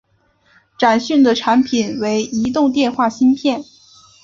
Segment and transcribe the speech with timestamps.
[0.79, 3.63] 展讯的产品为移动电话芯片。